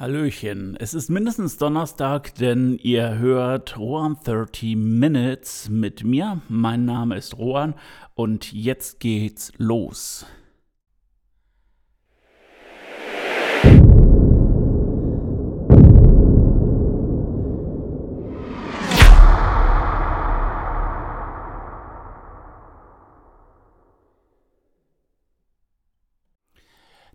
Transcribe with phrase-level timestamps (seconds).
[0.00, 6.40] Hallöchen, es ist mindestens Donnerstag, denn ihr hört Rohan 30 Minutes mit mir.
[6.48, 7.74] Mein Name ist Rohan
[8.14, 10.24] und jetzt geht's los.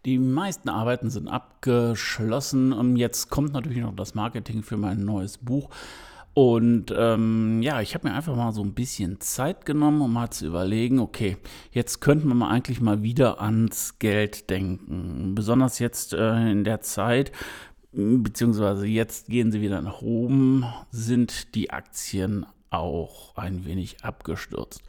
[0.05, 2.95] Die meisten Arbeiten sind abgeschlossen.
[2.95, 5.71] Jetzt kommt natürlich noch das Marketing für mein neues Buch.
[6.35, 10.29] Und ähm, ja, ich habe mir einfach mal so ein bisschen Zeit genommen, um mal
[10.29, 11.37] zu überlegen, okay,
[11.71, 15.33] jetzt könnten wir mal eigentlich mal wieder ans Geld denken.
[15.33, 17.31] Besonders jetzt äh, in der Zeit,
[17.93, 24.83] beziehungsweise jetzt gehen sie wieder nach oben, sind die Aktien auch ein wenig abgestürzt.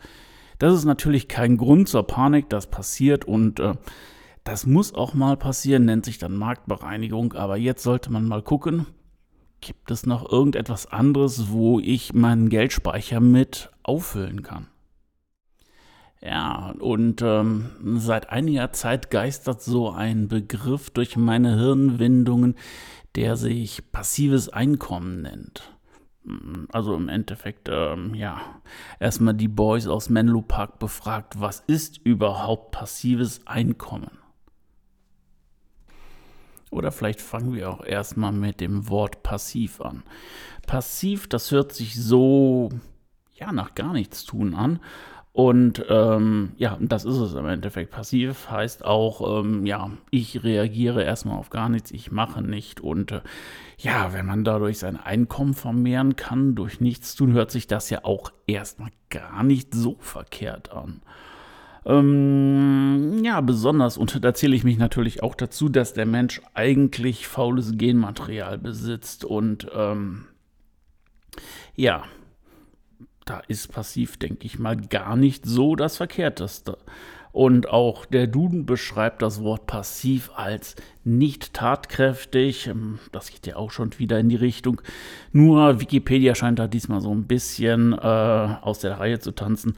[0.59, 3.75] Das ist natürlich kein Grund zur Panik, das passiert und äh,
[4.47, 8.87] das muss auch mal passieren, nennt sich dann Marktbereinigung, aber jetzt sollte man mal gucken,
[9.61, 14.69] gibt es noch irgendetwas anderes, wo ich meinen Geldspeicher mit auffüllen kann?
[16.23, 22.55] Ja, und ähm, seit einiger Zeit geistert so ein Begriff durch meine Hirnwindungen,
[23.17, 25.73] der sich passives Einkommen nennt.
[26.73, 28.41] Also im Endeffekt, ähm, ja,
[29.01, 34.11] erstmal die Boys aus Menlo Park befragt, was ist überhaupt passives Einkommen?
[36.77, 40.03] Oder vielleicht fangen wir auch erstmal mit dem Wort passiv an.
[40.67, 42.69] Passiv, das hört sich so,
[43.33, 44.81] ja, nach gar nichts tun an.
[45.33, 47.93] Und ähm, ja, das ist es im Endeffekt.
[47.93, 52.81] Passiv heißt auch, ähm, ja, ich reagiere erstmal auf gar nichts, ich mache nicht.
[52.81, 53.21] Und äh,
[53.79, 58.05] ja, wenn man dadurch sein Einkommen vermehren kann, durch nichts tun, hört sich das ja
[58.05, 61.01] auch erstmal gar nicht so verkehrt an.
[61.87, 67.29] Ähm, ja, besonders, und da zähle ich mich natürlich auch dazu, dass der Mensch eigentlich
[67.29, 69.25] faules Genmaterial besitzt.
[69.25, 70.25] Und ähm,
[71.77, 72.03] ja,
[73.25, 76.77] da ist passiv, denke ich mal, gar nicht so das Verkehrteste.
[77.31, 80.75] Und auch der Duden beschreibt das Wort passiv als
[81.05, 82.67] nicht tatkräftig.
[82.67, 84.83] Ähm, das geht ja auch schon wieder in die Richtung.
[85.31, 89.77] Nur Wikipedia scheint da diesmal so ein bisschen äh, aus der Reihe zu tanzen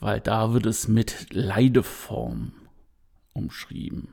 [0.00, 2.52] weil da wird es mit Leideform
[3.32, 4.08] umschrieben.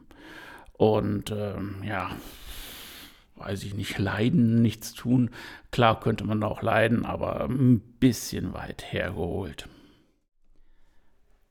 [0.73, 2.11] Und ähm, ja,
[3.35, 5.29] weiß ich nicht, leiden, nichts tun.
[5.71, 9.67] Klar könnte man auch leiden, aber ein bisschen weit hergeholt.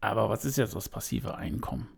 [0.00, 1.88] Aber was ist jetzt das passive Einkommen?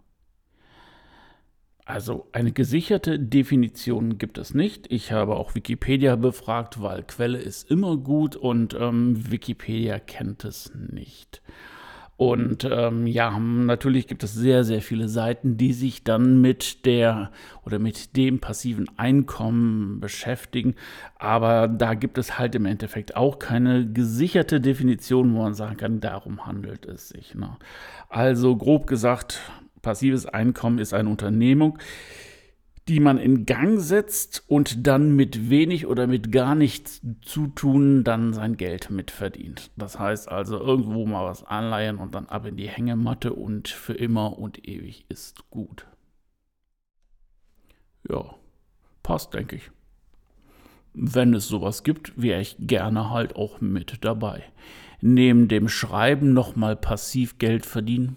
[1.87, 4.91] Also eine gesicherte Definition gibt es nicht.
[4.91, 10.73] Ich habe auch Wikipedia befragt, weil Quelle ist immer gut und ähm, Wikipedia kennt es
[10.75, 11.43] nicht.
[12.17, 17.33] Und ähm, ja, natürlich gibt es sehr, sehr viele Seiten, die sich dann mit der
[17.65, 20.77] oder mit dem passiven Einkommen beschäftigen.
[21.19, 26.01] Aber da gibt es halt im Endeffekt auch keine gesicherte Definition, wo man sagen kann,
[26.01, 27.35] darum handelt es sich.
[27.35, 27.57] Ne?
[28.09, 29.41] Also grob gesagt,
[29.83, 31.79] passives Einkommen ist eine Unternehmung,
[32.89, 38.05] die man in Gang setzt und dann mit wenig oder mit gar nichts zu tun
[38.05, 39.71] dann sein Geld mitverdient.
[39.77, 43.95] Das heißt also irgendwo mal was anleihen und dann ab in die Hängematte und für
[43.95, 45.87] immer und ewig ist gut.
[48.09, 48.35] Ja,
[49.03, 49.71] passt, denke ich.
[50.93, 54.45] Wenn es sowas gibt, wäre ich gerne halt auch mit dabei.
[55.01, 58.17] Neben dem Schreiben nochmal passiv Geld verdienen.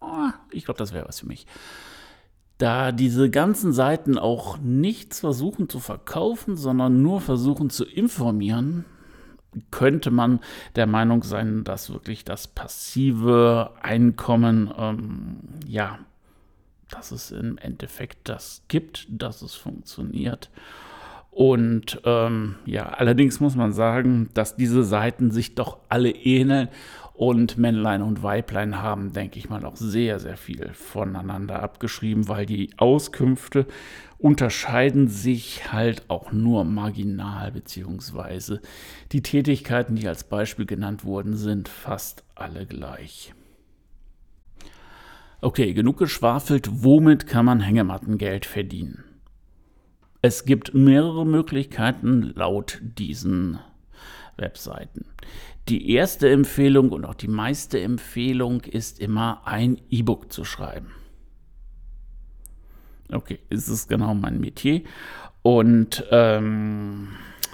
[0.00, 1.46] Ah, ich glaube, das wäre was für mich
[2.58, 8.84] da diese ganzen Seiten auch nichts versuchen zu verkaufen, sondern nur versuchen zu informieren,
[9.70, 10.40] könnte man
[10.74, 15.98] der Meinung sein, dass wirklich das passive Einkommen, ähm, ja,
[16.90, 20.50] dass es im Endeffekt das gibt, dass es funktioniert.
[21.30, 26.68] Und ähm, ja, allerdings muss man sagen, dass diese Seiten sich doch alle ähneln
[27.16, 32.44] und Männlein und Weiblein haben, denke ich mal, auch sehr, sehr viel voneinander abgeschrieben, weil
[32.44, 33.66] die Auskünfte
[34.18, 38.60] unterscheiden sich halt auch nur marginal, beziehungsweise
[39.12, 43.32] die Tätigkeiten, die als Beispiel genannt wurden, sind fast alle gleich.
[45.40, 46.68] Okay, genug geschwafelt.
[46.70, 49.04] Womit kann man Hängemattengeld verdienen?
[50.20, 53.58] Es gibt mehrere Möglichkeiten laut diesen
[54.36, 55.06] Webseiten.
[55.68, 60.92] Die erste Empfehlung und auch die meiste Empfehlung ist immer ein E-Book zu schreiben.
[63.10, 64.82] Okay, ist es genau mein Metier.
[65.42, 67.08] Und ähm,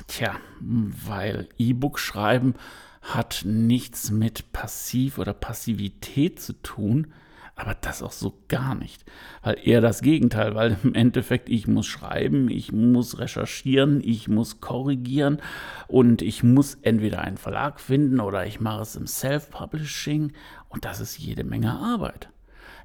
[0.07, 2.55] tja, weil E-Book schreiben
[3.03, 7.13] hat nichts mit Passiv oder Passivität zu tun,
[7.55, 9.05] Aber das auch so gar nicht.
[9.43, 14.61] Weil eher das Gegenteil, weil im Endeffekt ich muss schreiben, ich muss recherchieren, ich muss
[14.61, 15.41] korrigieren
[15.87, 20.33] und ich muss entweder einen Verlag finden oder ich mache es im Self-Publishing
[20.69, 22.31] und das ist jede Menge Arbeit.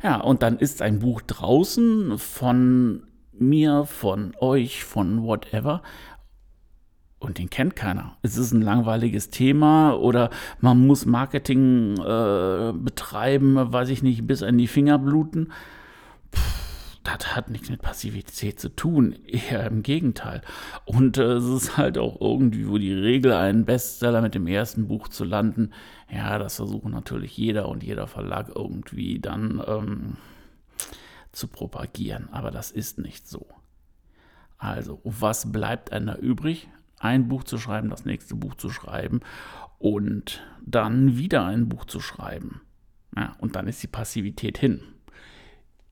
[0.03, 5.81] Ja, und dann ist ein Buch draußen von mir, von euch, von whatever
[7.19, 8.17] und den kennt keiner.
[8.21, 10.29] Es ist ein langweiliges Thema oder
[10.59, 15.51] man muss Marketing äh, betreiben, weiß ich nicht, bis an die Finger bluten.
[16.31, 16.39] Puh,
[17.03, 20.41] das hat nichts mit Passivität zu tun, eher im Gegenteil.
[20.85, 24.87] Und äh, es ist halt auch irgendwie wo die Regel, einen Bestseller mit dem ersten
[24.87, 25.71] Buch zu landen.
[26.11, 30.17] Ja, das versuchen natürlich jeder und jeder Verlag irgendwie dann ähm,
[31.31, 32.29] zu propagieren.
[32.31, 33.47] Aber das ist nicht so.
[34.57, 36.67] Also, was bleibt einem da übrig?
[36.99, 39.21] Ein Buch zu schreiben, das nächste Buch zu schreiben
[39.79, 42.61] und dann wieder ein Buch zu schreiben.
[43.15, 44.81] Ja, und dann ist die Passivität hin.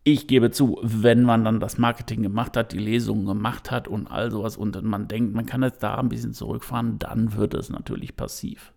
[0.03, 4.07] Ich gebe zu, wenn man dann das Marketing gemacht hat, die Lesungen gemacht hat und
[4.07, 7.69] all sowas und man denkt, man kann jetzt da ein bisschen zurückfahren, dann wird es
[7.69, 8.71] natürlich passiv.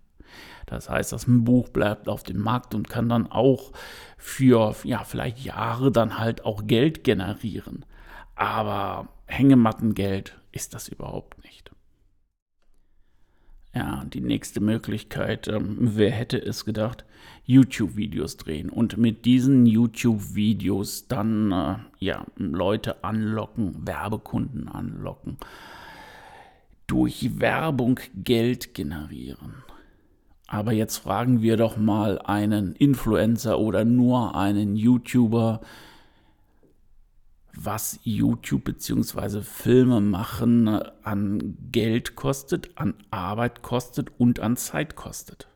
[0.67, 3.73] Das heißt, das Buch bleibt auf dem Markt und kann dann auch
[4.17, 7.85] für ja, vielleicht Jahre dann halt auch Geld generieren.
[8.35, 11.71] Aber Hängemattengeld ist das überhaupt nicht.
[13.79, 17.05] Ja, die nächste Möglichkeit, ähm, wer hätte es gedacht,
[17.45, 25.37] YouTube-Videos drehen und mit diesen YouTube-Videos dann äh, ja, Leute anlocken, Werbekunden anlocken,
[26.89, 29.63] durch Werbung Geld generieren.
[30.49, 35.61] Aber jetzt fragen wir doch mal einen Influencer oder nur einen YouTuber,
[37.65, 39.43] was YouTube bzw.
[39.43, 40.69] Filme machen
[41.03, 45.49] an Geld kostet, an Arbeit kostet und an Zeit kostet.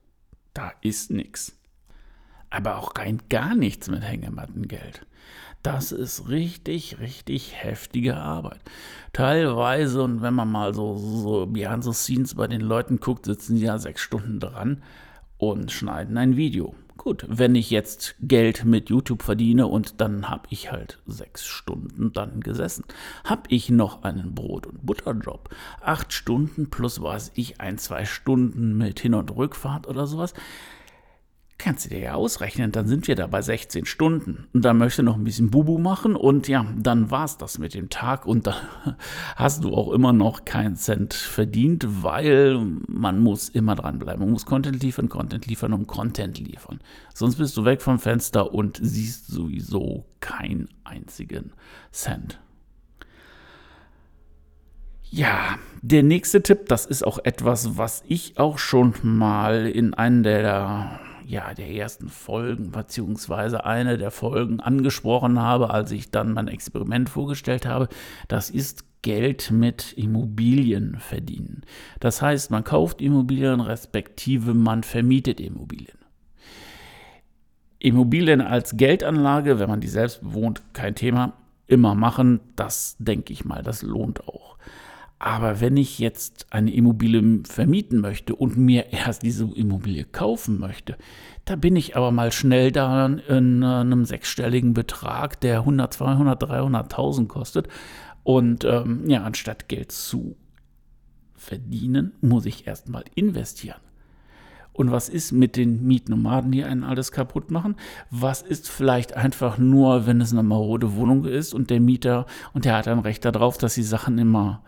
[0.52, 1.56] Da ist nichts.
[2.50, 5.06] Aber auch rein gar nichts mit Hängemattengeld.
[5.62, 8.60] Das ist richtig, richtig heftige Arbeit.
[9.12, 13.56] Teilweise, und wenn man mal so, so behind the scenes bei den Leuten guckt, sitzen
[13.56, 14.82] sie ja sechs Stunden dran
[15.38, 16.74] und schneiden ein Video.
[17.02, 22.12] Gut, wenn ich jetzt Geld mit YouTube verdiene und dann habe ich halt sechs Stunden
[22.12, 22.84] dann gesessen,
[23.24, 25.48] habe ich noch einen Brot- und Butterjob.
[25.80, 30.32] Acht Stunden plus was ich, ein, zwei Stunden mit Hin- und Rückfahrt oder sowas.
[31.58, 34.48] Kannst du dir ja ausrechnen, dann sind wir da bei 16 Stunden.
[34.52, 37.74] Und dann möchte noch ein bisschen Bubu machen und ja, dann war es das mit
[37.74, 38.56] dem Tag und dann
[39.36, 42.58] hast du auch immer noch keinen Cent verdient, weil
[42.88, 44.20] man muss immer dranbleiben.
[44.20, 46.80] Man muss Content liefern, Content liefern und Content liefern.
[47.14, 51.52] Sonst bist du weg vom Fenster und siehst sowieso keinen einzigen
[51.92, 52.40] Cent.
[55.14, 60.22] Ja, der nächste Tipp, das ist auch etwas, was ich auch schon mal in einem
[60.22, 66.48] der ja, der ersten Folgen, beziehungsweise eine der Folgen angesprochen habe, als ich dann mein
[66.48, 67.88] Experiment vorgestellt habe,
[68.28, 71.62] das ist Geld mit Immobilien verdienen.
[71.98, 75.98] Das heißt, man kauft Immobilien, respektive man vermietet Immobilien.
[77.80, 81.32] Immobilien als Geldanlage, wenn man die selbst bewohnt, kein Thema,
[81.66, 84.56] immer machen, das denke ich mal, das lohnt auch.
[85.24, 90.96] Aber wenn ich jetzt eine Immobilie vermieten möchte und mir erst diese Immobilie kaufen möchte,
[91.44, 97.28] da bin ich aber mal schnell da in einem sechsstelligen Betrag, der 100, 200, 300.000
[97.28, 97.68] kostet.
[98.24, 100.34] Und ähm, ja, anstatt Geld zu
[101.36, 103.80] verdienen, muss ich erstmal investieren.
[104.72, 107.76] Und was ist mit den Mietnomaden, die einen alles kaputt machen?
[108.10, 112.64] Was ist vielleicht einfach nur, wenn es eine marode Wohnung ist und der Mieter, und
[112.64, 114.62] der hat ein Recht darauf, dass die Sachen immer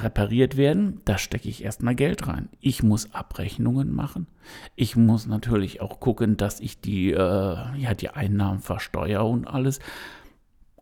[0.00, 2.48] repariert werden, da stecke ich erstmal Geld rein.
[2.60, 4.26] Ich muss Abrechnungen machen.
[4.74, 9.80] Ich muss natürlich auch gucken, dass ich die, äh, ja, die Einnahmen versteuere und alles.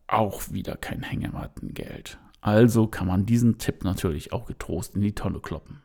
[0.07, 2.19] Auch wieder kein Hängemattengeld.
[2.41, 5.83] Also kann man diesen Tipp natürlich auch getrost in die Tonne kloppen.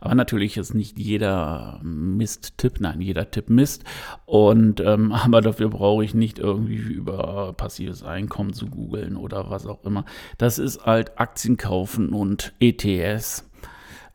[0.00, 3.84] Aber natürlich ist nicht jeder Mist Tipp, nein, jeder Tipp Mist.
[4.24, 9.66] Und ähm, aber dafür brauche ich nicht irgendwie über passives Einkommen zu googeln oder was
[9.66, 10.04] auch immer.
[10.38, 13.48] Das ist halt Aktien kaufen und ETS.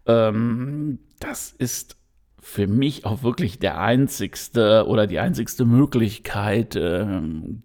[0.06, 1.98] Ähm, das ist
[2.40, 7.64] für mich auch wirklich der einzigste oder die einzigste Möglichkeit, ähm,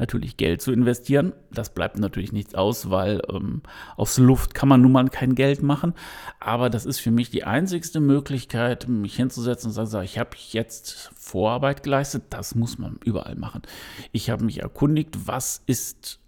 [0.00, 1.32] natürlich Geld zu investieren.
[1.52, 3.62] Das bleibt natürlich nichts aus, weil ähm,
[3.96, 5.94] aus Luft kann man nun mal kein Geld machen.
[6.40, 10.30] Aber das ist für mich die einzigste Möglichkeit, mich hinzusetzen und zu sagen, ich habe
[10.50, 12.24] jetzt Vorarbeit geleistet.
[12.30, 13.62] Das muss man überall machen.
[14.10, 16.18] Ich habe mich erkundigt, was ist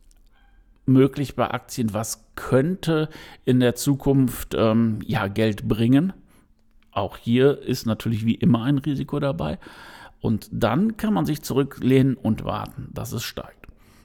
[0.86, 3.08] möglich bei Aktien, was könnte
[3.44, 6.12] in der Zukunft ähm, ja, Geld bringen.
[6.90, 9.58] Auch hier ist natürlich wie immer ein Risiko dabei.
[10.20, 13.61] Und dann kann man sich zurücklehnen und warten, dass es steigt.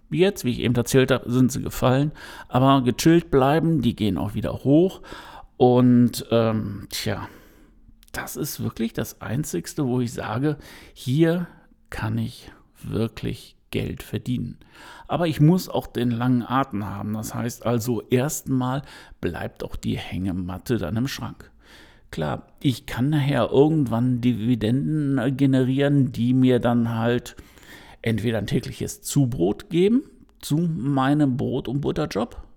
[0.10, 2.12] Jetzt, wie ich eben erzählt habe, sind sie gefallen,
[2.48, 5.02] aber gechillt bleiben, die gehen auch wieder hoch.
[5.58, 7.28] Und ähm, tja,
[8.12, 10.58] das ist wirklich das Einzigste, wo ich sage,
[10.94, 11.48] hier
[11.90, 14.58] kann ich wirklich Geld verdienen.
[15.08, 17.14] Aber ich muss auch den langen Atem haben.
[17.14, 18.82] Das heißt also, erstmal
[19.20, 21.52] bleibt auch die Hängematte dann im Schrank.
[22.12, 27.36] Klar, ich kann nachher irgendwann Dividenden generieren, die mir dann halt
[28.08, 30.04] entweder ein tägliches Zubrot geben
[30.42, 32.48] zu meinem Brot- und Butterjob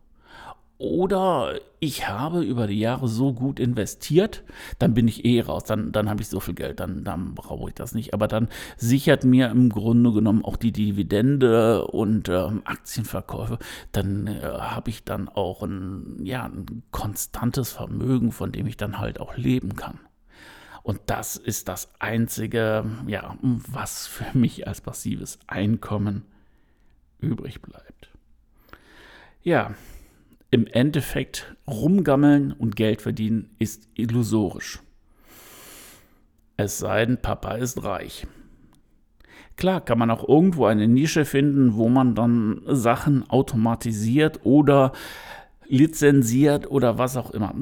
[0.80, 4.42] oder ich habe über die Jahre so gut investiert,
[4.78, 7.68] dann bin ich eh raus, dann, dann habe ich so viel Geld, dann, dann brauche
[7.68, 8.14] ich das nicht.
[8.14, 13.58] Aber dann sichert mir im Grunde genommen auch die Dividende und ähm, Aktienverkäufe,
[13.92, 18.98] dann äh, habe ich dann auch ein, ja, ein konstantes Vermögen, von dem ich dann
[18.98, 19.98] halt auch leben kann.
[20.82, 26.24] Und das ist das Einzige, ja, was für mich als passives Einkommen
[27.20, 28.10] übrig bleibt.
[29.42, 29.74] Ja,
[30.50, 34.80] im Endeffekt rumgammeln und Geld verdienen ist illusorisch.
[36.56, 38.26] Es sei denn, Papa ist reich.
[39.56, 44.92] Klar kann man auch irgendwo eine Nische finden, wo man dann Sachen automatisiert oder
[45.70, 47.54] lizenziert oder was auch immer.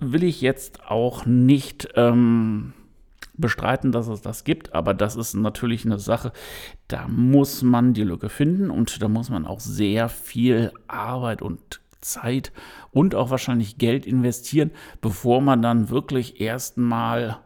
[0.00, 2.72] Will ich jetzt auch nicht ähm,
[3.36, 6.32] bestreiten, dass es das gibt, aber das ist natürlich eine Sache,
[6.88, 11.80] da muss man die Lücke finden und da muss man auch sehr viel Arbeit und
[12.00, 12.52] Zeit
[12.92, 17.38] und auch wahrscheinlich Geld investieren, bevor man dann wirklich erstmal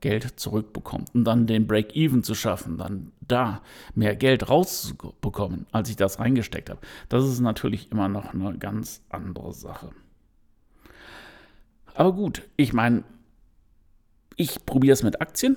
[0.00, 3.62] Geld zurückbekommt und dann den Break-Even zu schaffen, dann da
[3.94, 6.80] mehr Geld rauszubekommen, als ich das reingesteckt habe.
[7.08, 9.90] Das ist natürlich immer noch eine ganz andere Sache.
[11.94, 13.02] Aber gut, ich meine,
[14.36, 15.56] ich probiere es mit Aktien.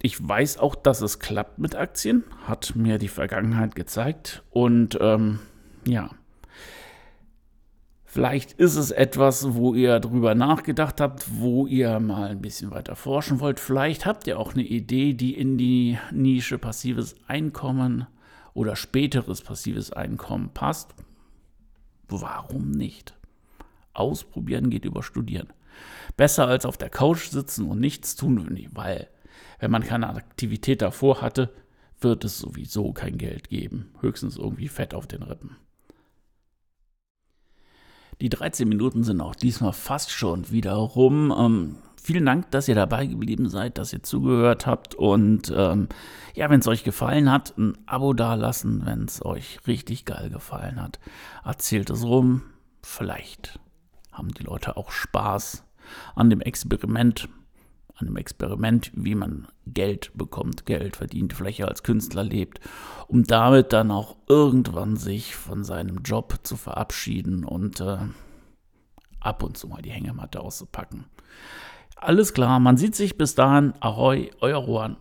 [0.00, 4.44] Ich weiß auch, dass es klappt mit Aktien, hat mir die Vergangenheit gezeigt.
[4.50, 5.40] Und ähm,
[5.84, 6.10] ja,
[8.16, 12.96] Vielleicht ist es etwas, wo ihr drüber nachgedacht habt, wo ihr mal ein bisschen weiter
[12.96, 13.60] forschen wollt.
[13.60, 18.06] Vielleicht habt ihr auch eine Idee, die in die Nische passives Einkommen
[18.54, 20.94] oder späteres passives Einkommen passt.
[22.08, 23.14] Warum nicht?
[23.92, 25.52] Ausprobieren geht über Studieren.
[26.16, 29.08] Besser als auf der Couch sitzen und nichts tun, weil
[29.58, 31.52] wenn man keine Aktivität davor hatte,
[32.00, 33.90] wird es sowieso kein Geld geben.
[34.00, 35.58] Höchstens irgendwie Fett auf den Rippen.
[38.20, 41.34] Die 13 Minuten sind auch diesmal fast schon wieder rum.
[41.36, 44.94] Ähm, vielen Dank, dass ihr dabei geblieben seid, dass ihr zugehört habt.
[44.94, 45.88] Und ähm,
[46.34, 50.80] ja, wenn es euch gefallen hat, ein Abo dalassen, wenn es euch richtig geil gefallen
[50.80, 50.98] hat.
[51.44, 52.42] Erzählt es rum.
[52.82, 53.60] Vielleicht
[54.12, 55.64] haben die Leute auch Spaß
[56.14, 57.28] an dem Experiment.
[58.00, 62.60] Dem Experiment, wie man Geld bekommt, Geld verdient, vielleicht als Künstler lebt,
[63.08, 67.98] um damit dann auch irgendwann sich von seinem Job zu verabschieden und äh,
[69.20, 71.06] ab und zu mal die Hängematte auszupacken.
[71.96, 73.72] Alles klar, man sieht sich bis dahin.
[73.80, 74.96] Ahoi, euer Juan.